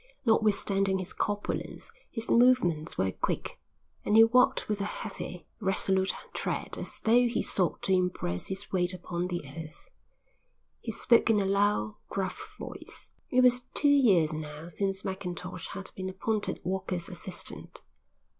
[0.25, 3.59] Notwithstanding his corpulence his movements were quick,
[4.03, 8.71] and he walked with a heavy, resolute tread as though he sought to impress his
[8.71, 9.89] weight upon the earth.
[10.79, 13.11] He spoke in a loud, gruff voice.
[13.29, 17.83] It was two years now since Mackintosh had been appointed Walker's assistant.